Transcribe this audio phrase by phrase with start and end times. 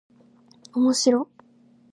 [0.73, 1.45] おもしろっ